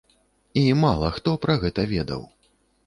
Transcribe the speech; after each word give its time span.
І 0.61 0.63
мала 0.83 1.11
хто 1.19 1.37
пра 1.45 1.59
гэта 1.67 1.81
ведаў. 1.95 2.27